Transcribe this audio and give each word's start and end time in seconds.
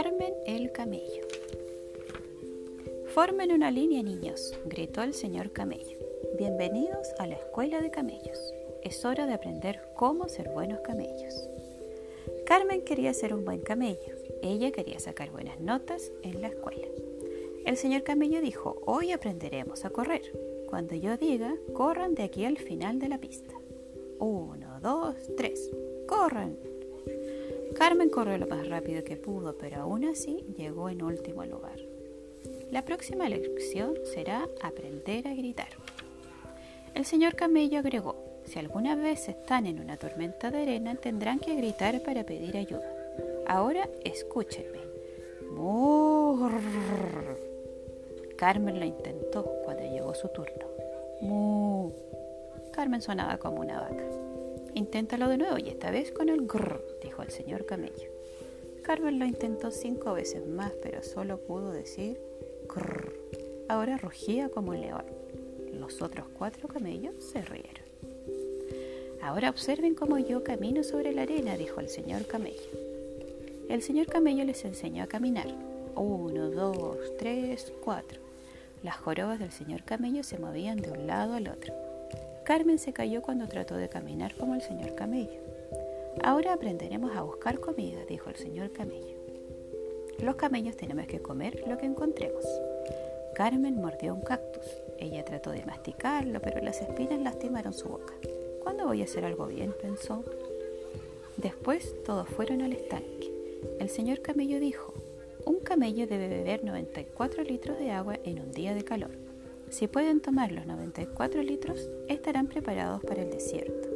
Carmen 0.00 0.32
el 0.46 0.70
camello. 0.70 1.26
Formen 3.06 3.50
una 3.50 3.72
línea, 3.72 4.00
niños, 4.00 4.56
gritó 4.66 5.02
el 5.02 5.12
señor 5.12 5.50
camello. 5.50 5.98
Bienvenidos 6.38 7.08
a 7.18 7.26
la 7.26 7.34
escuela 7.34 7.80
de 7.80 7.90
camellos. 7.90 8.54
Es 8.84 9.04
hora 9.04 9.26
de 9.26 9.34
aprender 9.34 9.80
cómo 9.96 10.28
ser 10.28 10.50
buenos 10.50 10.82
camellos. 10.82 11.48
Carmen 12.46 12.82
quería 12.82 13.12
ser 13.12 13.34
un 13.34 13.44
buen 13.44 13.60
camello. 13.60 14.14
Ella 14.40 14.70
quería 14.70 15.00
sacar 15.00 15.32
buenas 15.32 15.58
notas 15.58 16.12
en 16.22 16.42
la 16.42 16.46
escuela. 16.46 16.86
El 17.66 17.76
señor 17.76 18.04
camello 18.04 18.40
dijo, 18.40 18.80
hoy 18.86 19.10
aprenderemos 19.10 19.84
a 19.84 19.90
correr. 19.90 20.22
Cuando 20.68 20.94
yo 20.94 21.16
diga, 21.16 21.56
corran 21.72 22.14
de 22.14 22.22
aquí 22.22 22.44
al 22.44 22.58
final 22.58 23.00
de 23.00 23.08
la 23.08 23.18
pista. 23.18 23.52
Uno, 24.20 24.78
dos, 24.80 25.16
tres. 25.36 25.72
¡Corran! 26.06 26.67
Carmen 27.78 28.10
corrió 28.10 28.36
lo 28.38 28.48
más 28.48 28.68
rápido 28.68 29.04
que 29.04 29.16
pudo, 29.16 29.56
pero 29.56 29.82
aún 29.82 30.04
así 30.04 30.44
llegó 30.56 30.90
en 30.90 31.00
último 31.00 31.44
lugar. 31.44 31.78
La 32.72 32.84
próxima 32.84 33.28
lección 33.28 33.94
será 34.12 34.48
aprender 34.60 35.28
a 35.28 35.34
gritar. 35.34 35.68
El 36.96 37.04
señor 37.04 37.36
Camello 37.36 37.78
agregó, 37.78 38.16
si 38.44 38.58
alguna 38.58 38.96
vez 38.96 39.28
están 39.28 39.64
en 39.66 39.78
una 39.78 39.96
tormenta 39.96 40.50
de 40.50 40.62
arena 40.62 40.96
tendrán 40.96 41.38
que 41.38 41.54
gritar 41.54 42.02
para 42.02 42.24
pedir 42.24 42.56
ayuda. 42.56 42.92
Ahora 43.46 43.88
escúchenme. 44.04 44.80
Carmen 48.36 48.80
lo 48.80 48.86
intentó 48.86 49.44
cuando 49.64 49.84
llegó 49.84 50.14
su 50.14 50.26
turno. 50.28 50.66
Carmen 52.72 53.02
sonaba 53.02 53.38
como 53.38 53.60
una 53.60 53.80
vaca. 53.80 54.27
Inténtalo 54.74 55.28
de 55.28 55.38
nuevo 55.38 55.58
y 55.58 55.68
esta 55.68 55.90
vez 55.90 56.12
con 56.12 56.28
el 56.28 56.46
grrr, 56.46 56.82
dijo 57.02 57.22
el 57.22 57.30
señor 57.30 57.66
camello. 57.66 58.10
Carmen 58.82 59.18
lo 59.18 59.26
intentó 59.26 59.70
cinco 59.70 60.14
veces 60.14 60.46
más, 60.46 60.72
pero 60.82 61.02
solo 61.02 61.38
pudo 61.38 61.72
decir 61.72 62.18
grrr. 62.68 63.12
Ahora 63.68 63.98
rugía 63.98 64.48
como 64.48 64.70
un 64.70 64.80
león. 64.80 65.04
Los 65.74 66.00
otros 66.00 66.26
cuatro 66.38 66.68
camellos 66.68 67.14
se 67.22 67.42
rieron. 67.42 67.86
Ahora 69.20 69.50
observen 69.50 69.94
cómo 69.94 70.18
yo 70.18 70.42
camino 70.42 70.82
sobre 70.82 71.12
la 71.12 71.22
arena, 71.22 71.56
dijo 71.56 71.80
el 71.80 71.88
señor 71.88 72.26
camello. 72.26 72.70
El 73.68 73.82
señor 73.82 74.06
camello 74.06 74.44
les 74.44 74.64
enseñó 74.64 75.04
a 75.04 75.08
caminar. 75.08 75.48
Uno, 75.94 76.48
dos, 76.48 76.96
tres, 77.18 77.72
cuatro. 77.84 78.20
Las 78.82 78.96
jorobas 78.96 79.38
del 79.38 79.50
señor 79.50 79.82
camello 79.84 80.22
se 80.22 80.38
movían 80.38 80.78
de 80.78 80.90
un 80.90 81.06
lado 81.06 81.34
al 81.34 81.48
otro. 81.48 81.74
Carmen 82.48 82.78
se 82.78 82.94
cayó 82.94 83.20
cuando 83.20 83.46
trató 83.46 83.76
de 83.76 83.90
caminar 83.90 84.34
como 84.34 84.54
el 84.54 84.62
señor 84.62 84.94
Camello. 84.94 85.38
Ahora 86.24 86.54
aprenderemos 86.54 87.14
a 87.14 87.20
buscar 87.20 87.60
comida, 87.60 88.06
dijo 88.08 88.30
el 88.30 88.36
señor 88.36 88.72
Camello. 88.72 89.18
Los 90.20 90.36
camellos 90.36 90.74
tenemos 90.74 91.06
que 91.06 91.20
comer 91.20 91.62
lo 91.68 91.76
que 91.76 91.84
encontremos. 91.84 92.42
Carmen 93.34 93.78
mordió 93.82 94.14
un 94.14 94.22
cactus. 94.22 94.64
Ella 94.96 95.26
trató 95.26 95.50
de 95.50 95.66
masticarlo, 95.66 96.40
pero 96.40 96.62
las 96.62 96.80
espinas 96.80 97.20
lastimaron 97.20 97.74
su 97.74 97.86
boca. 97.86 98.14
¿Cuándo 98.62 98.86
voy 98.86 99.02
a 99.02 99.04
hacer 99.04 99.26
algo 99.26 99.46
bien? 99.48 99.74
pensó. 99.82 100.24
Después 101.36 102.02
todos 102.02 102.30
fueron 102.30 102.62
al 102.62 102.72
estanque. 102.72 103.30
El 103.78 103.90
señor 103.90 104.22
camello 104.22 104.58
dijo, 104.58 104.94
un 105.44 105.60
camello 105.60 106.06
debe 106.06 106.28
beber 106.28 106.64
94 106.64 107.42
litros 107.42 107.78
de 107.78 107.90
agua 107.90 108.18
en 108.24 108.40
un 108.40 108.52
día 108.52 108.72
de 108.72 108.84
calor. 108.84 109.27
Si 109.70 109.86
pueden 109.86 110.20
tomar 110.20 110.50
los 110.50 110.66
94 110.66 111.42
litros, 111.42 111.90
estarán 112.08 112.46
preparados 112.46 113.02
para 113.04 113.22
el 113.22 113.30
desierto. 113.30 113.88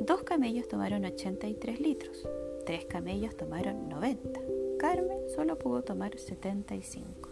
Dos 0.00 0.22
camellos 0.22 0.68
tomaron 0.68 1.04
83 1.04 1.80
litros, 1.80 2.28
tres 2.64 2.84
camellos 2.84 3.36
tomaron 3.36 3.88
90. 3.88 4.40
Carmen 4.78 5.18
solo 5.34 5.58
pudo 5.58 5.82
tomar 5.82 6.16
75. 6.16 7.30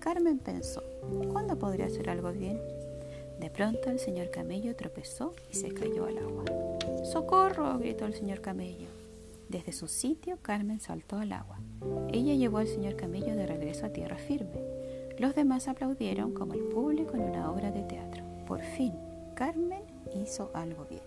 Carmen 0.00 0.38
pensó, 0.38 0.82
¿cuándo 1.30 1.58
podría 1.58 1.86
hacer 1.86 2.10
algo 2.10 2.32
bien? 2.32 2.60
De 3.38 3.50
pronto 3.50 3.90
el 3.90 4.00
señor 4.00 4.30
camello 4.30 4.74
tropezó 4.74 5.34
y 5.50 5.54
se 5.54 5.72
cayó 5.72 6.06
al 6.06 6.18
agua. 6.18 6.44
¡Socorro! 7.04 7.78
gritó 7.78 8.06
el 8.06 8.14
señor 8.14 8.40
camello. 8.40 8.88
Desde 9.48 9.72
su 9.72 9.86
sitio, 9.86 10.38
Carmen 10.42 10.80
saltó 10.80 11.16
al 11.16 11.32
agua. 11.32 11.60
Ella 12.12 12.34
llevó 12.34 12.58
al 12.58 12.66
señor 12.66 12.96
camello 12.96 13.36
de 13.36 13.46
regreso 13.46 13.86
a 13.86 13.90
tierra 13.90 14.18
firme. 14.18 14.77
Los 15.18 15.34
demás 15.34 15.66
aplaudieron 15.66 16.32
como 16.32 16.54
el 16.54 16.60
público 16.60 17.14
en 17.14 17.22
una 17.22 17.50
obra 17.50 17.72
de 17.72 17.82
teatro. 17.82 18.22
Por 18.46 18.60
fin, 18.62 18.94
Carmen 19.34 19.82
hizo 20.14 20.52
algo 20.54 20.86
bien. 20.86 21.02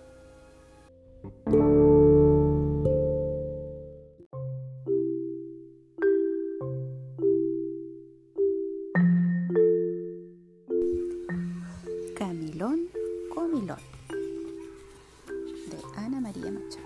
Camilón 12.18 12.90
Comilón 13.34 13.80
de 15.70 15.78
Ana 15.96 16.20
María 16.20 16.52
Machado. 16.52 16.86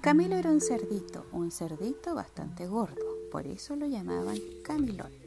Camilo 0.00 0.36
era 0.36 0.50
un 0.50 0.60
cerdito, 0.60 1.26
un 1.32 1.50
cerdito 1.50 2.14
bastante 2.14 2.68
gordo, 2.68 3.02
por 3.32 3.48
eso 3.48 3.74
lo 3.74 3.86
llamaban 3.86 4.38
Camilón. 4.62 5.17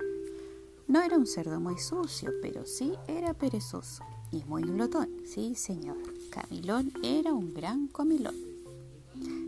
No 0.88 1.02
era 1.02 1.18
un 1.18 1.28
cerdo 1.28 1.60
muy 1.60 1.78
sucio, 1.78 2.32
pero 2.42 2.66
sí 2.66 2.94
era 3.08 3.34
perezoso 3.34 4.04
y 4.32 4.44
muy 4.46 4.64
glotón. 4.64 5.10
Sí, 5.26 5.56
señor. 5.56 5.98
Camilón 6.32 6.92
era 7.04 7.34
un 7.34 7.54
gran 7.54 7.88
comilón. 7.88 8.36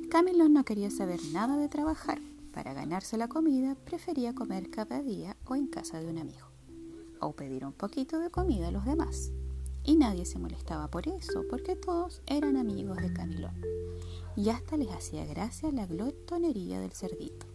Camilón 0.09 0.53
no 0.53 0.63
quería 0.63 0.91
saber 0.91 1.19
nada 1.31 1.57
de 1.57 1.69
trabajar. 1.69 2.21
Para 2.53 2.73
ganarse 2.73 3.17
la 3.17 3.27
comida 3.27 3.75
prefería 3.75 4.35
comer 4.35 4.69
cada 4.69 5.01
día 5.01 5.35
o 5.45 5.55
en 5.55 5.67
casa 5.67 5.99
de 5.99 6.09
un 6.09 6.19
amigo. 6.19 6.47
O 7.19 7.31
pedir 7.31 7.65
un 7.65 7.73
poquito 7.73 8.19
de 8.19 8.29
comida 8.29 8.67
a 8.67 8.71
los 8.71 8.85
demás. 8.85 9.31
Y 9.83 9.95
nadie 9.95 10.25
se 10.25 10.39
molestaba 10.39 10.87
por 10.89 11.07
eso, 11.07 11.43
porque 11.49 11.75
todos 11.75 12.21
eran 12.27 12.57
amigos 12.57 12.97
de 12.97 13.11
Camilón. 13.11 13.59
Y 14.35 14.49
hasta 14.49 14.77
les 14.77 14.89
hacía 14.91 15.25
gracia 15.25 15.71
la 15.71 15.87
glotonería 15.87 16.79
del 16.79 16.91
cerdito, 16.91 17.47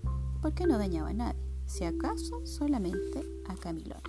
porque 0.42 0.66
no 0.66 0.76
dañaba 0.76 1.10
a 1.10 1.14
nadie 1.14 1.47
si 1.68 1.84
acaso 1.84 2.44
solamente 2.46 3.22
a 3.46 3.54
Camilón. 3.54 4.00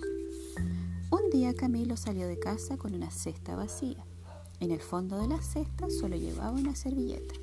Un 1.10 1.30
día 1.30 1.54
Camilo 1.54 1.96
salió 1.96 2.26
de 2.26 2.38
casa 2.38 2.78
con 2.78 2.94
una 2.94 3.10
cesta 3.10 3.54
vacía. 3.54 4.04
En 4.60 4.70
el 4.70 4.80
fondo 4.80 5.18
de 5.18 5.28
la 5.28 5.42
cesta 5.42 5.88
solo 5.90 6.16
llevaba 6.16 6.52
una 6.52 6.74
servilleta. 6.74 7.34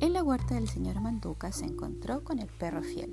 En 0.00 0.12
la 0.12 0.22
huerta 0.22 0.54
del 0.54 0.68
señor 0.68 1.00
Manduca 1.00 1.52
se 1.52 1.64
encontró 1.64 2.22
con 2.22 2.38
el 2.38 2.48
perro 2.48 2.82
fiel. 2.82 3.12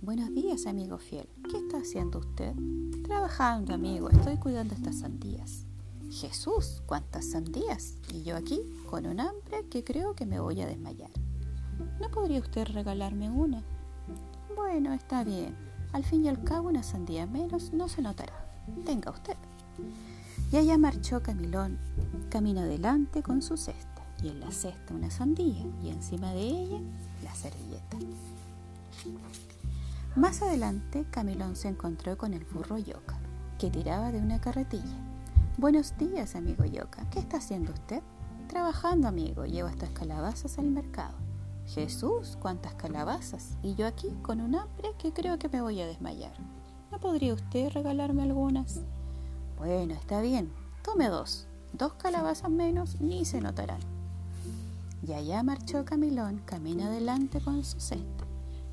Buenos 0.00 0.32
días, 0.32 0.66
amigo 0.66 0.98
fiel. 0.98 1.28
¿Qué 1.50 1.58
está 1.58 1.78
haciendo 1.78 2.20
usted? 2.20 2.54
Trabajando, 3.02 3.74
amigo. 3.74 4.10
Estoy 4.10 4.36
cuidando 4.36 4.74
estas 4.74 5.00
sandías. 5.00 5.66
Jesús, 6.08 6.82
cuántas 6.86 7.30
sandías. 7.30 7.96
Y 8.12 8.22
yo 8.22 8.36
aquí 8.36 8.62
con 8.88 9.06
un 9.06 9.18
hambre 9.20 9.66
que 9.68 9.82
creo 9.82 10.14
que 10.14 10.24
me 10.24 10.40
voy 10.40 10.60
a 10.60 10.66
desmayar. 10.66 11.10
¿No 12.00 12.10
podría 12.10 12.40
usted 12.40 12.66
regalarme 12.68 13.28
una? 13.28 13.64
Bueno, 14.60 14.92
está 14.92 15.24
bien. 15.24 15.56
Al 15.92 16.04
fin 16.04 16.24
y 16.24 16.28
al 16.28 16.44
cabo 16.44 16.68
una 16.68 16.82
sandía 16.82 17.26
menos 17.26 17.72
no 17.72 17.88
se 17.88 18.02
notará. 18.02 18.44
Tenga 18.84 19.10
usted. 19.10 19.34
Y 20.52 20.56
allá 20.56 20.76
marchó 20.76 21.22
Camilón, 21.22 21.78
camino 22.28 22.60
adelante 22.60 23.22
con 23.22 23.40
su 23.40 23.56
cesta, 23.56 24.04
y 24.22 24.28
en 24.28 24.38
la 24.38 24.52
cesta 24.52 24.94
una 24.94 25.10
sandía, 25.10 25.64
y 25.82 25.88
encima 25.88 26.32
de 26.32 26.42
ella 26.42 26.78
la 27.24 27.34
servilleta. 27.34 27.96
Más 30.14 30.42
adelante, 30.42 31.06
Camilón 31.10 31.56
se 31.56 31.68
encontró 31.68 32.18
con 32.18 32.34
el 32.34 32.44
burro 32.44 32.76
Yoca, 32.76 33.18
que 33.58 33.70
tiraba 33.70 34.12
de 34.12 34.18
una 34.18 34.42
carretilla. 34.42 34.98
Buenos 35.56 35.96
días, 35.96 36.36
amigo 36.36 36.66
Yoca. 36.66 37.08
¿Qué 37.10 37.18
está 37.18 37.38
haciendo 37.38 37.72
usted? 37.72 38.02
Trabajando, 38.46 39.08
amigo. 39.08 39.46
Llevo 39.46 39.68
estas 39.68 39.90
calabazas 39.90 40.58
al 40.58 40.70
mercado. 40.70 41.29
Jesús, 41.74 42.36
cuántas 42.40 42.74
calabazas. 42.74 43.56
Y 43.62 43.74
yo 43.74 43.86
aquí 43.86 44.08
con 44.22 44.40
un 44.40 44.56
hambre 44.56 44.90
que 44.98 45.12
creo 45.12 45.38
que 45.38 45.48
me 45.48 45.60
voy 45.60 45.80
a 45.80 45.86
desmayar. 45.86 46.32
¿No 46.90 46.98
podría 46.98 47.34
usted 47.34 47.70
regalarme 47.70 48.22
algunas? 48.22 48.80
Bueno, 49.56 49.94
está 49.94 50.20
bien. 50.20 50.50
Tome 50.82 51.08
dos. 51.08 51.46
Dos 51.72 51.92
calabazas 51.94 52.50
menos 52.50 53.00
ni 53.00 53.24
se 53.24 53.40
notarán. 53.40 53.80
Y 55.06 55.12
allá 55.12 55.42
marchó 55.42 55.84
Camilón, 55.84 56.42
camina 56.44 56.86
adelante 56.86 57.40
con 57.40 57.64
su 57.64 57.80
cesta. 57.80 58.24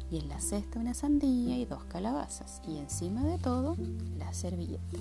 Y 0.10 0.20
en 0.20 0.30
la 0.30 0.40
cesta 0.40 0.80
una 0.80 0.94
sandía 0.94 1.58
y 1.58 1.66
dos 1.66 1.84
calabazas. 1.86 2.62
Y 2.68 2.78
encima 2.78 3.24
de 3.24 3.38
todo, 3.38 3.76
la 4.18 4.34
servilleta. 4.34 4.98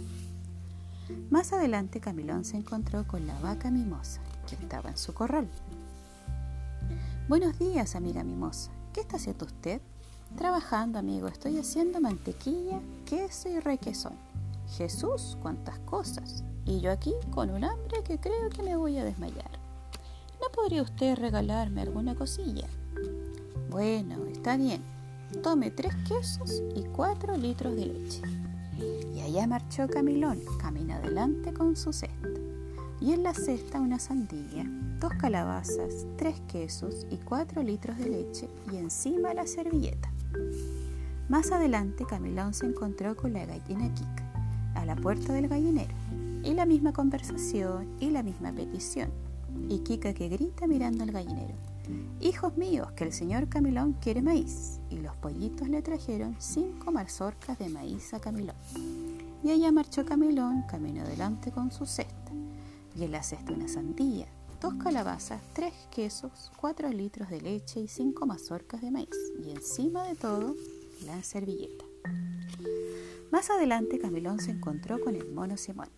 Más 1.31 1.53
adelante 1.53 2.01
Camilón 2.01 2.45
se 2.45 2.57
encontró 2.57 3.07
con 3.07 3.27
la 3.27 3.39
vaca 3.41 3.71
mimosa, 3.71 4.21
que 4.49 4.57
estaba 4.57 4.91
en 4.91 4.99
su 4.99 5.15
corral. 5.15 5.49
Buenos 7.29 7.59
días, 7.59 7.97
amiga 7.97 8.23
mimosa. 8.23 8.71
¿Qué 8.93 9.01
está 9.01 9.17
haciendo 9.17 9.47
usted? 9.47 9.81
Trabajando, 10.37 11.01
amigo. 11.01 11.27
Estoy 11.27 11.59
haciendo 11.59 12.01
mantequilla, 12.01 12.81
queso 13.05 13.49
y 13.49 13.59
requesón. 13.59 14.13
Jesús, 14.77 15.37
cuántas 15.43 15.77
cosas. 15.81 16.45
Y 16.65 16.79
yo 16.79 16.93
aquí 16.93 17.13
con 17.33 17.51
un 17.51 17.65
hambre 17.65 18.05
que 18.05 18.21
creo 18.21 18.49
que 18.51 18.63
me 18.63 18.77
voy 18.77 18.99
a 18.99 19.05
desmayar. 19.05 19.51
¿No 20.41 20.53
podría 20.55 20.83
usted 20.83 21.17
regalarme 21.17 21.81
alguna 21.81 22.15
cosilla? 22.15 22.69
Bueno, 23.71 24.25
está 24.27 24.57
bien. 24.57 24.85
tome 25.43 25.73
tres 25.73 25.97
quesos 26.07 26.63
y 26.77 26.85
cuatro 26.85 27.37
litros 27.37 27.75
de 27.75 27.87
leche. 27.87 28.23
Y 29.17 29.21
allá 29.21 29.49
marchó 29.49 29.89
Camilón, 29.89 30.41
camino 30.61 30.95
adelante 30.95 31.53
con 31.53 31.75
su 31.75 31.93
cesta. 31.93 32.29
Y 33.01 33.15
en 33.15 33.25
la 33.25 33.35
cesta 33.35 33.81
una 33.81 33.99
sandía, 33.99 34.65
dos 35.01 35.13
calabazas, 35.15 36.07
tres 36.17 36.41
quesos 36.49 37.07
y 37.11 37.17
cuatro 37.19 37.63
litros 37.63 37.99
de 37.99 38.09
leche 38.09 38.49
y 38.73 38.77
encima 38.77 39.35
la 39.35 39.47
servilleta. 39.47 40.11
Más 41.29 41.53
adelante 41.53 42.05
Camilón 42.09 42.55
se 42.55 42.67
encontró 42.67 43.17
con 43.17 43.33
la 43.33 43.45
gallina 43.45 43.93
Kika 43.93 44.33
a 44.75 44.85
la 44.85 44.97
puerta 44.97 45.33
del 45.33 45.49
gallinero 45.49 45.95
y 46.43 46.55
la 46.55 46.67
misma 46.67 46.93
conversación 46.93 47.89
y 47.99 48.11
la 48.11 48.23
misma 48.23 48.53
petición. 48.53 49.11
Y 49.69 49.81
Kika 49.81 50.15
que 50.15 50.29
grita 50.29 50.67
mirando 50.67 51.03
al 51.03 51.13
gallinero. 51.13 51.55
Hijos 52.21 52.57
míos, 52.57 52.91
que 52.93 53.05
el 53.05 53.13
señor 53.13 53.49
Camilón 53.49 53.95
quiere 54.01 54.23
maíz. 54.23 54.81
Y 54.91 54.99
los 54.99 55.17
pollitos 55.17 55.69
le 55.69 55.83
trajeron 55.83 56.37
cinco 56.39 56.93
mazorcas 56.93 57.59
de 57.59 57.69
maíz 57.69 58.13
a 58.15 58.21
Camilón. 58.21 58.57
Y 59.43 59.51
allá 59.51 59.71
marchó 59.71 60.05
Camilón, 60.05 60.63
camino 60.69 61.03
adelante 61.03 61.53
con 61.53 61.71
su 61.71 61.87
cesta. 61.87 62.33
Y 62.97 63.05
en 63.05 63.13
la 63.13 63.23
cesta 63.23 63.53
una 63.53 63.69
sandía, 63.69 64.27
dos 64.67 64.83
calabazas, 64.83 65.41
tres 65.53 65.73
quesos, 65.93 66.51
cuatro 66.57 66.89
litros 66.89 67.31
de 67.31 67.41
leche 67.41 67.79
y 67.79 67.87
cinco 67.87 68.27
mazorcas 68.27 68.81
de 68.81 68.91
maíz. 68.91 69.33
Y 69.39 69.51
encima 69.53 70.09
de 70.09 70.17
todo, 70.17 70.57
la 71.05 71.23
servilleta. 71.23 71.85
Más 73.31 73.49
adelante 73.49 74.01
Camilón 74.01 74.41
se 74.41 74.51
encontró 74.51 75.01
con 75.01 75.15
el 75.15 75.31
mono 75.31 75.57
Simón. 75.57 75.89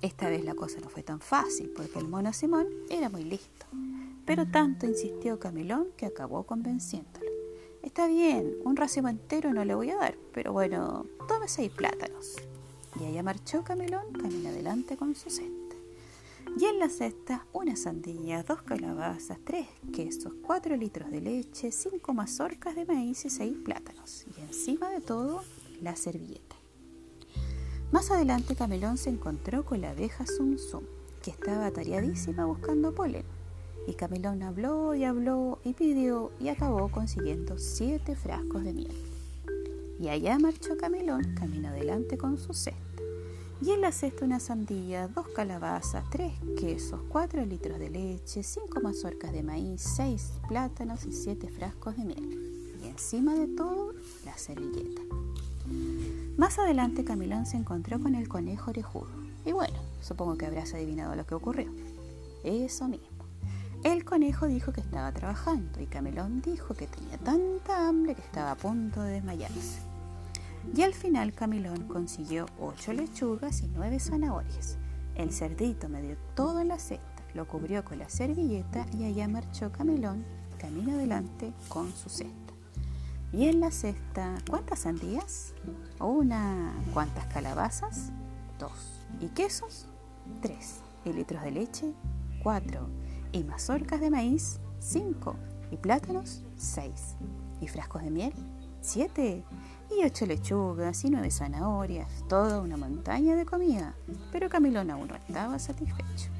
Esta 0.00 0.30
vez 0.30 0.46
la 0.46 0.54
cosa 0.54 0.80
no 0.80 0.88
fue 0.88 1.02
tan 1.02 1.20
fácil 1.20 1.70
porque 1.76 1.98
el 1.98 2.08
mono 2.08 2.32
Simón 2.32 2.68
era 2.88 3.10
muy 3.10 3.24
listo, 3.24 3.66
pero 4.24 4.46
tanto 4.46 4.86
insistió 4.86 5.38
Camilón 5.38 5.88
que 5.94 6.06
acabó 6.06 6.44
convenciéndolo. 6.44 7.30
Está 7.82 8.08
bien, 8.08 8.56
un 8.64 8.76
racimo 8.76 9.08
entero 9.08 9.52
no 9.52 9.66
le 9.66 9.74
voy 9.74 9.90
a 9.90 9.96
dar, 9.96 10.16
pero 10.32 10.54
bueno, 10.54 11.04
tome 11.28 11.48
seis 11.48 11.70
plátanos. 11.70 12.36
Y 12.98 13.04
allá 13.04 13.22
marchó 13.22 13.62
Camilón, 13.62 14.10
camino 14.14 14.48
adelante 14.48 14.96
con 14.96 15.14
su 15.14 15.28
cesta. 15.28 15.67
Y 16.56 16.64
en 16.64 16.78
la 16.78 16.88
cesta, 16.88 17.46
una 17.52 17.76
sandía, 17.76 18.42
dos 18.42 18.62
calabazas, 18.62 19.38
tres 19.44 19.66
quesos, 19.92 20.32
cuatro 20.42 20.76
litros 20.76 21.10
de 21.10 21.20
leche, 21.20 21.70
cinco 21.70 22.14
mazorcas 22.14 22.74
de 22.74 22.84
maíz 22.84 23.24
y 23.24 23.30
seis 23.30 23.56
plátanos. 23.64 24.24
Y 24.36 24.40
encima 24.40 24.90
de 24.90 25.00
todo, 25.00 25.42
la 25.82 25.94
servilleta. 25.94 26.56
Más 27.92 28.10
adelante 28.10 28.56
Camelón 28.56 28.98
se 28.98 29.10
encontró 29.10 29.64
con 29.64 29.80
la 29.80 29.90
abeja 29.90 30.26
Zum 30.26 30.58
Zum, 30.58 30.84
que 31.22 31.30
estaba 31.30 31.66
atareadísima 31.66 32.44
buscando 32.44 32.94
polen. 32.94 33.24
Y 33.86 33.94
Camelón 33.94 34.42
habló 34.42 34.94
y 34.94 35.04
habló 35.04 35.60
y 35.64 35.74
pidió 35.74 36.32
y 36.40 36.48
acabó 36.48 36.90
consiguiendo 36.90 37.58
siete 37.58 38.16
frascos 38.16 38.64
de 38.64 38.72
miel. 38.72 38.96
Y 40.00 40.08
allá 40.08 40.38
marchó 40.38 40.76
Camelón, 40.76 41.34
camino 41.34 41.68
adelante 41.68 42.18
con 42.18 42.36
su 42.36 42.52
cesta. 42.52 42.87
Y 43.60 43.72
en 43.72 43.80
la 43.80 43.90
cesta 43.90 44.24
una 44.24 44.38
sandía, 44.38 45.08
dos 45.08 45.26
calabazas, 45.28 46.08
tres 46.10 46.32
quesos, 46.56 47.00
cuatro 47.08 47.44
litros 47.44 47.78
de 47.80 47.90
leche, 47.90 48.44
cinco 48.44 48.80
mazorcas 48.80 49.32
de 49.32 49.42
maíz, 49.42 49.82
seis 49.82 50.32
plátanos 50.48 51.04
y 51.06 51.12
siete 51.12 51.48
frascos 51.48 51.96
de 51.96 52.04
miel. 52.04 52.74
Y 52.82 52.86
encima 52.86 53.34
de 53.34 53.48
todo, 53.48 53.94
la 54.24 54.38
servilleta. 54.38 55.02
Más 56.36 56.58
adelante 56.60 57.04
Camilón 57.04 57.46
se 57.46 57.56
encontró 57.56 58.00
con 58.00 58.14
el 58.14 58.28
conejo 58.28 58.70
orejudo. 58.70 59.10
Y 59.44 59.50
bueno, 59.50 59.76
supongo 60.00 60.38
que 60.38 60.46
habrás 60.46 60.72
adivinado 60.74 61.16
lo 61.16 61.26
que 61.26 61.34
ocurrió. 61.34 61.68
Eso 62.44 62.86
mismo. 62.86 63.08
El 63.82 64.04
conejo 64.04 64.46
dijo 64.46 64.72
que 64.72 64.80
estaba 64.80 65.12
trabajando 65.12 65.80
y 65.80 65.86
Camilón 65.86 66.42
dijo 66.42 66.74
que 66.74 66.86
tenía 66.86 67.18
tanta 67.18 67.88
hambre 67.88 68.14
que 68.14 68.22
estaba 68.22 68.52
a 68.52 68.56
punto 68.56 69.02
de 69.02 69.14
desmayarse. 69.14 69.80
Y 70.74 70.82
al 70.82 70.94
final 70.94 71.32
Camilón 71.32 71.88
consiguió 71.88 72.46
ocho 72.60 72.92
lechugas 72.92 73.62
y 73.62 73.68
nueve 73.68 73.98
zanahorias. 73.98 74.78
El 75.14 75.32
cerdito 75.32 75.88
me 75.88 76.02
dio 76.02 76.16
todo 76.34 76.60
en 76.60 76.68
la 76.68 76.78
cesta, 76.78 77.24
lo 77.34 77.48
cubrió 77.48 77.84
con 77.84 77.98
la 77.98 78.08
servilleta 78.08 78.86
y 78.96 79.04
allá 79.04 79.26
marchó 79.26 79.72
Camilón, 79.72 80.24
camino 80.58 80.94
adelante 80.94 81.52
con 81.68 81.90
su 81.92 82.08
cesta. 82.08 82.54
Y 83.32 83.46
en 83.46 83.60
la 83.60 83.70
cesta, 83.70 84.36
¿cuántas 84.48 84.80
sandías? 84.80 85.54
Una. 86.00 86.74
¿Cuántas 86.94 87.26
calabazas? 87.26 88.10
Dos. 88.58 89.02
¿Y 89.20 89.28
quesos? 89.28 89.86
Tres. 90.40 90.80
¿Y 91.04 91.12
litros 91.12 91.42
de 91.42 91.50
leche? 91.50 91.92
Cuatro. 92.42 92.88
¿Y 93.32 93.44
mazorcas 93.44 94.00
de 94.00 94.10
maíz? 94.10 94.60
Cinco. 94.78 95.36
¿Y 95.70 95.76
plátanos? 95.76 96.42
Seis. 96.56 97.16
¿Y 97.60 97.68
frascos 97.68 98.02
de 98.02 98.10
miel? 98.10 98.32
Siete. 98.80 99.44
Y 99.90 100.04
ocho 100.04 100.26
lechugas 100.26 101.04
y 101.04 101.10
nueve 101.10 101.30
zanahorias. 101.30 102.24
Toda 102.28 102.60
una 102.60 102.76
montaña 102.76 103.36
de 103.36 103.46
comida. 103.46 103.94
Pero 104.30 104.48
Camilón 104.48 104.90
aún 104.90 105.08
no 105.08 105.14
estaba 105.14 105.58
satisfecho. 105.58 106.30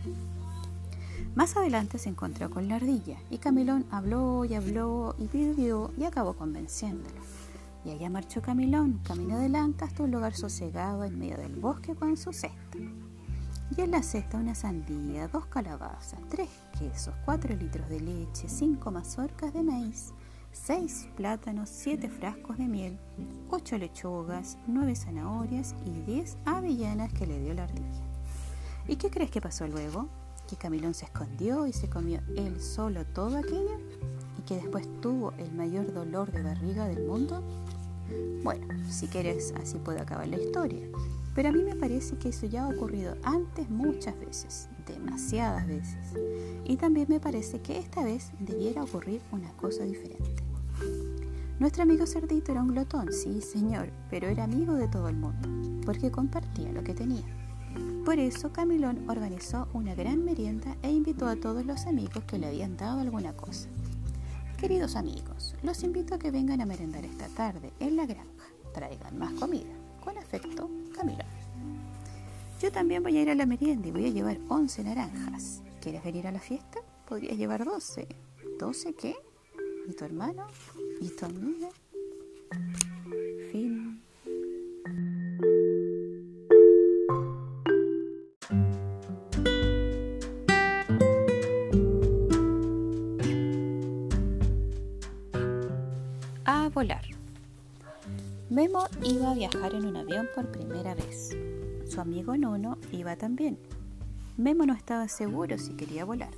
Más 1.35 1.56
adelante 1.56 1.99
se 1.99 2.09
encontró 2.09 2.50
con 2.50 2.69
la 2.69 2.77
ardilla 2.77 3.17
y 3.31 3.39
Camilón 3.39 3.87
habló 3.91 4.45
y 4.45 4.55
habló 4.55 5.15
y 5.19 5.27
pidió 5.27 5.93
y 5.97 6.05
acabó 6.05 6.35
convenciéndolo. 6.35 7.21
Y 7.85 7.91
allá 7.91 8.11
marchó 8.11 8.43
Camilón, 8.43 9.00
camino 9.05 9.37
adelante 9.37 9.85
hasta 9.85 10.03
un 10.03 10.11
lugar 10.11 10.35
sosegado 10.35 11.05
en 11.05 11.19
medio 11.19 11.37
del 11.37 11.55
bosque 11.55 11.95
con 11.95 12.17
su 12.17 12.33
cesta. 12.33 12.79
Y 13.77 13.81
en 13.81 13.93
la 13.93 14.03
cesta 14.03 14.37
una 14.37 14.55
sandía, 14.55 15.29
dos 15.29 15.47
calabazas, 15.47 16.19
tres 16.29 16.49
quesos, 16.79 17.15
cuatro 17.25 17.55
litros 17.55 17.89
de 17.89 18.00
leche, 18.00 18.49
cinco 18.49 18.91
mazorcas 18.91 19.53
de 19.55 19.62
maíz, 19.62 20.12
seis 20.53 21.09
plátanos, 21.17 21.69
siete 21.69 22.09
frascos 22.09 22.59
de 22.59 22.67
miel, 22.67 22.99
ocho 23.50 23.79
lechugas, 23.79 24.59
nueve 24.67 24.95
zanahorias 24.97 25.75
y 25.85 25.91
diez 26.11 26.37
avellanas 26.45 27.12
que 27.12 27.27
le 27.27 27.41
dio 27.41 27.55
la 27.55 27.65
ardilla. 27.65 28.03
¿Y 28.87 28.97
qué 28.97 29.11
crees 29.11 29.31
que 29.31 29.41
pasó 29.41 29.67
luego? 29.67 30.09
que 30.49 30.56
Camilón 30.56 30.95
se 30.95 31.05
escondió 31.05 31.67
y 31.67 31.73
se 31.73 31.89
comió 31.89 32.21
él 32.37 32.61
solo 32.61 33.05
todo 33.05 33.37
aquello 33.37 33.79
y 34.39 34.43
que 34.43 34.56
después 34.56 34.89
tuvo 35.00 35.33
el 35.39 35.53
mayor 35.53 35.93
dolor 35.93 36.33
de 36.33 36.43
barriga 36.43 36.87
del 36.89 37.05
mundo? 37.05 37.43
Bueno, 38.43 38.67
si 38.91 39.06
quieres 39.06 39.53
así 39.61 39.77
puede 39.79 40.00
acabar 40.00 40.27
la 40.27 40.39
historia, 40.39 40.87
pero 41.34 41.48
a 41.48 41.52
mí 41.52 41.62
me 41.62 41.76
parece 41.76 42.16
que 42.16 42.30
eso 42.30 42.46
ya 42.46 42.64
ha 42.64 42.69
ocurrido 42.69 43.16
antes 43.22 43.70
muchas 43.70 44.19
veces, 44.19 44.69
demasiadas 44.86 45.66
veces, 45.66 46.14
y 46.64 46.76
también 46.76 47.06
me 47.08 47.20
parece 47.20 47.60
que 47.60 47.78
esta 47.78 48.04
vez 48.04 48.32
debiera 48.40 48.82
ocurrir 48.82 49.20
una 49.32 49.52
cosa 49.52 49.85
diferente. 49.85 50.42
Nuestro 51.58 51.82
amigo 51.82 52.06
Cerdito 52.06 52.52
era 52.52 52.62
un 52.62 52.68
glotón, 52.68 53.12
sí 53.12 53.40
señor, 53.40 53.90
pero 54.11 54.28
era 54.28 54.44
amigo 54.44 54.75
de 54.75 54.87
todo 54.87 55.08
el 55.08 55.16
mundo, 55.16 55.49
porque 55.85 56.11
compartía 56.11 56.73
lo 56.73 56.85
que 56.85 56.94
tenía. 56.94 57.25
Por 58.04 58.18
eso 58.18 58.52
Camilón 58.52 59.04
organizó 59.08 59.68
una 59.75 59.94
gran 59.94 60.25
merienda 60.25 60.76
e 60.82 60.90
invitó 60.90 61.26
a 61.26 61.37
todos 61.37 61.66
los 61.66 61.87
amigos 61.87 62.25
que 62.25 62.38
le 62.38 62.47
habían 62.47 62.76
dado 62.76 63.00
alguna 63.00 63.35
cosa. 63.35 63.68
Queridos 64.56 64.97
amigos, 64.97 65.54
los 65.62 65.82
invito 65.82 66.14
a 66.14 66.18
que 66.18 66.30
vengan 66.30 66.61
a 66.61 66.66
merendar 66.66 67.04
esta 67.04 67.28
tarde 67.28 67.73
en 67.80 67.97
la 67.97 68.06
granja. 68.06 68.47
Traigan 68.73 69.18
más 69.18 69.32
comida. 69.35 69.77
Con 70.09 70.17
afecto, 70.17 70.71
Camilón. 70.95 71.27
Yo 72.62 72.73
también 72.73 73.03
voy 73.03 73.19
a 73.19 73.21
ir 73.21 73.29
a 73.29 73.35
la 73.35 73.45
merienda 73.45 73.88
y 73.88 73.91
voy 73.91 74.07
a 74.07 74.09
llevar 74.09 74.38
11 74.49 74.85
naranjas. 74.85 75.61
¿Quieres 75.83 76.03
venir 76.03 76.27
a 76.27 76.33
la 76.33 76.41
fiesta? 76.41 76.81
Podrías 77.07 77.37
llevar 77.37 77.62
12. 77.62 78.09
¿12 78.59 78.95
qué? 78.97 79.15
¿Y 79.87 79.93
tu 79.93 80.07
hermano? 80.07 80.47
¿Y 81.03 81.11
tu 81.11 81.27
amiga? 81.27 81.69
Memo 98.68 98.84
iba 99.02 99.30
a 99.30 99.34
viajar 99.34 99.75
en 99.75 99.87
un 99.87 99.96
avión 99.96 100.28
por 100.34 100.46
primera 100.52 100.94
vez. 100.94 101.34
Su 101.87 102.02
amigo 102.02 102.37
Nuno 102.37 102.76
iba 102.92 103.16
también. 103.16 103.58
Memo 104.37 104.66
no 104.66 104.75
estaba 104.75 105.08
seguro 105.08 105.56
si 105.56 105.72
quería 105.72 106.04
volar. 106.04 106.28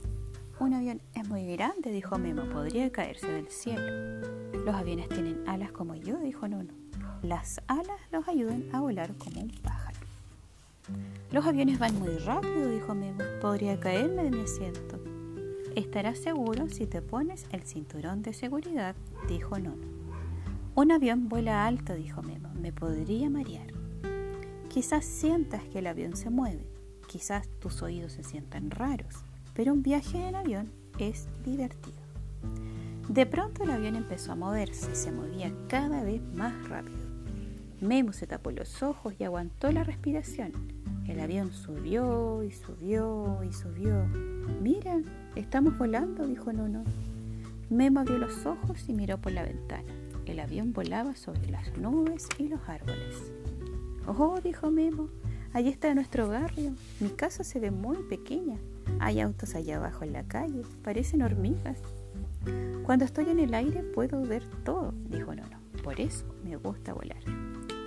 Un 0.60 0.74
avión 0.74 1.00
es 1.14 1.28
muy 1.28 1.44
grande, 1.56 1.90
dijo 1.90 2.18
Memo, 2.18 2.44
podría 2.44 2.92
caerse 2.92 3.26
del 3.26 3.48
cielo. 3.48 3.82
Los 4.64 4.76
aviones 4.76 5.08
tienen 5.08 5.42
alas 5.48 5.72
como 5.72 5.96
yo, 5.96 6.18
dijo 6.18 6.46
Nuno. 6.46 6.72
Las 7.22 7.60
alas 7.66 7.98
los 8.12 8.28
ayudan 8.28 8.64
a 8.72 8.80
volar 8.80 9.12
como 9.16 9.40
un 9.40 9.50
pájaro. 9.50 9.98
Los 11.32 11.44
aviones 11.44 11.80
van 11.80 11.98
muy 11.98 12.16
rápido, 12.18 12.68
dijo 12.70 12.94
Memo. 12.94 13.24
Podría 13.40 13.80
caerme 13.80 14.22
de 14.22 14.30
mi 14.30 14.42
asiento. 14.42 15.00
Estarás 15.74 16.18
seguro 16.18 16.68
si 16.68 16.86
te 16.86 17.02
pones 17.02 17.46
el 17.50 17.62
cinturón 17.62 18.22
de 18.22 18.34
seguridad, 18.34 18.94
dijo 19.26 19.58
Nuno. 19.58 19.99
Un 20.76 20.92
avión 20.92 21.28
vuela 21.28 21.66
alto, 21.66 21.94
dijo 21.94 22.22
Memo. 22.22 22.48
Me 22.54 22.72
podría 22.72 23.28
marear. 23.28 23.66
Quizás 24.68 25.04
sientas 25.04 25.64
que 25.64 25.80
el 25.80 25.88
avión 25.88 26.16
se 26.16 26.30
mueve. 26.30 26.64
Quizás 27.08 27.48
tus 27.58 27.82
oídos 27.82 28.12
se 28.12 28.22
sientan 28.22 28.70
raros. 28.70 29.16
Pero 29.52 29.72
un 29.72 29.82
viaje 29.82 30.28
en 30.28 30.36
avión 30.36 30.70
es 30.98 31.28
divertido. 31.44 31.98
De 33.08 33.26
pronto 33.26 33.64
el 33.64 33.72
avión 33.72 33.96
empezó 33.96 34.32
a 34.32 34.36
moverse, 34.36 34.94
se 34.94 35.10
movía 35.10 35.52
cada 35.68 36.04
vez 36.04 36.22
más 36.34 36.68
rápido. 36.68 37.10
Memo 37.80 38.12
se 38.12 38.28
tapó 38.28 38.52
los 38.52 38.84
ojos 38.84 39.14
y 39.18 39.24
aguantó 39.24 39.72
la 39.72 39.82
respiración. 39.82 40.52
El 41.08 41.18
avión 41.18 41.52
subió 41.52 42.44
y 42.44 42.52
subió 42.52 43.42
y 43.42 43.52
subió. 43.52 44.06
Mira, 44.62 45.00
estamos 45.34 45.76
volando, 45.76 46.28
dijo 46.28 46.52
Nuno. 46.52 46.84
Memo 47.70 48.00
abrió 48.00 48.18
los 48.18 48.46
ojos 48.46 48.88
y 48.88 48.92
miró 48.92 49.18
por 49.18 49.32
la 49.32 49.42
ventana. 49.42 49.92
El 50.26 50.40
avión 50.40 50.72
volaba 50.72 51.16
sobre 51.16 51.50
las 51.50 51.76
nubes 51.76 52.28
y 52.38 52.48
los 52.48 52.60
árboles. 52.68 53.32
Oh, 54.06 54.40
dijo 54.42 54.70
Memo, 54.70 55.08
allí 55.52 55.68
está 55.68 55.94
nuestro 55.94 56.28
barrio. 56.28 56.72
Mi 57.00 57.08
casa 57.10 57.44
se 57.44 57.60
ve 57.60 57.70
muy 57.70 57.96
pequeña. 58.08 58.56
Hay 58.98 59.20
autos 59.20 59.54
allá 59.54 59.76
abajo 59.76 60.04
en 60.04 60.12
la 60.12 60.24
calle, 60.24 60.62
parecen 60.82 61.22
hormigas. 61.22 61.78
Cuando 62.84 63.04
estoy 63.04 63.28
en 63.28 63.38
el 63.38 63.54
aire 63.54 63.82
puedo 63.82 64.22
ver 64.22 64.42
todo, 64.64 64.92
dijo 65.08 65.34
Nono. 65.34 65.58
Por 65.84 66.00
eso 66.00 66.24
me 66.44 66.56
gusta 66.56 66.92
volar. 66.92 67.22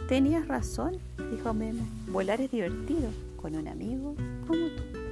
Tenías 0.08 0.48
razón, 0.48 0.98
dijo 1.32 1.54
Memo. 1.54 1.86
Volar 2.08 2.42
es 2.42 2.52
divertido 2.52 3.10
con 3.38 3.56
un 3.56 3.68
amigo 3.68 4.16
como 4.48 4.68
tú. 4.68 5.03